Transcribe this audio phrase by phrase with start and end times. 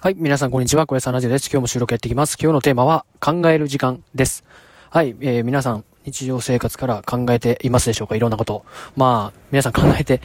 [0.00, 1.50] はい、皆さんこんにちは、小屋さんラジオです。
[1.50, 2.36] 今日も収録やっていきます。
[2.40, 4.44] 今日のテーマは、考える時間です。
[4.90, 8.14] はい、えー、皆さん、日常生活から考えていますでしょうか？
[8.14, 8.64] いろんなこと。
[8.94, 10.20] まあ、皆さん考えて、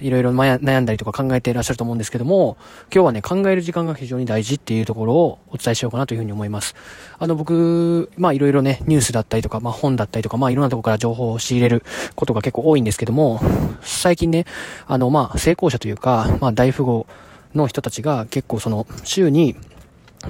[0.00, 2.56] いろいろ悩んだりとか考えていらっしゃると思うんですけども、
[2.94, 6.76] 今日はね、考える時間が非常に大事っていうところをお伝えしようかなというふうに思います。
[7.18, 11.82] あの、僕、まあいろいろね、ニュースだったりとか、まあ本だったりとか、まあいろんなところから情報を仕入れる
[12.14, 13.40] ことが結構多いんですけども、
[13.80, 14.46] 最近ね、
[14.86, 17.08] あの、まあ成功者というか、まあ大富豪、
[17.56, 19.56] の人たちが結構その週に、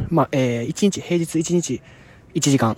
[0.08, 1.82] まあ、えー、1日、平日1日
[2.34, 2.76] 1時間、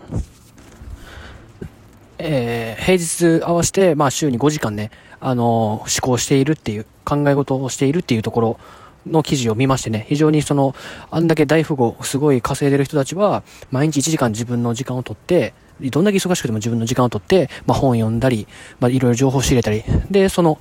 [2.18, 8.60] えー、平日合わせて、まあ週に5時間ね、あのー、思考しているっていう、考え事をしているっていうところ
[9.06, 10.74] の記事を見ましてね、非常にその、
[11.10, 18.46] あんだけ大富豪、すごい稼いでる人たちは、毎日1時間自分の時間をとって、どんだけ忙しくても自分の時間をとって、まあ本読んだり、
[18.80, 20.58] まあいろいろ情報を仕入れたり、で、その、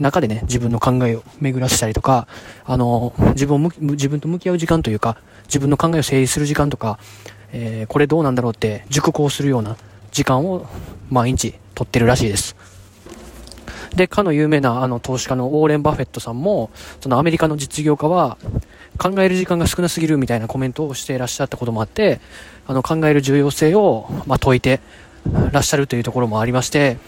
[0.00, 2.26] 中でね、自分の考えを巡らせたりとか、
[2.64, 6.98] あの、自分を自分と向き合う時間というか、自分の考えを整理する時間とか、
[7.52, 9.76] えー、これどうなんだろうって熟考するような
[10.12, 10.66] 時間を
[11.10, 12.56] 毎日取ってるらしいです。
[13.94, 18.38] で、かの有名なあの投資家のウォーレン・バフェットさんも、そのアメリカの実業家は、
[18.98, 22.20] 考える時間が少なすぎるみたいなコメントをしていらっしゃったこともあって、
[22.66, 24.80] あの考える重要性を、まあ、解いて
[25.52, 26.98] らっしゃるというところもありまして、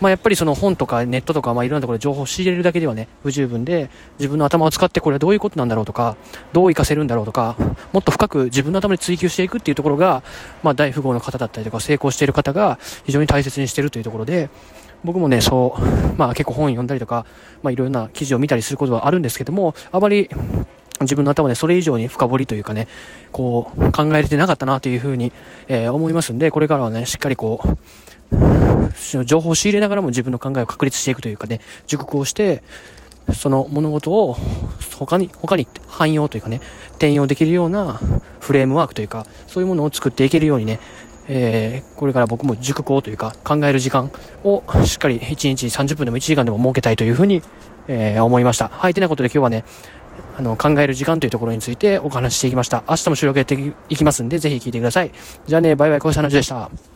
[0.00, 6.16] まあ、やっぱりその本とかネットとか、まあ、いろんなところで情報を仕入れるだけではね、不十分で、自分の頭を使ってこれはどういうことなんだろうとか、
[6.52, 7.56] どう活かせるんだろうとか、
[7.92, 10.24] もっと深く自分の頭で追求していくっていうところが、
[10.64, 14.50] まあ、大富豪の方だったりとか、成功している方が非常に大切にしているというところで、
[15.04, 17.26] 僕もね、そう、まあ結構本読んだりとか、
[17.62, 20.28] まあいろんな記事を見たりすることはあるんですけども、あまり
[21.02, 22.88] 自分の頭でそれ以上に深掘りというかね、
[23.30, 25.32] こう考えれてなかったなというふうに、
[25.68, 32.62] えー、思いますんで、これからはね、しっかりこう、情報を仕入れながらも自分の考えを確立していくというかね、熟考して、
[33.34, 34.36] その物事を
[34.98, 36.60] 他に、他に汎用というかね、
[36.92, 38.00] 転用できるような
[38.40, 40.80] フレームワークというか、そういうものを作っていけるようにね、
[41.28, 44.10] えー、これから僕も熟考というか考える時間
[44.42, 47.42] をしっかり1日30分でも1時間でも設けたいというふうに、
[47.86, 48.68] えー、思いました。
[48.68, 49.64] はい、てなことで今日はね、
[50.36, 52.84] あの、考える時間というところについてお話ししていきました。
[52.88, 55.10] 明日も収録やっていきますんで、ぜひ聞いてください。
[55.46, 56.91] じゃあね、バイバイ、小石話でした。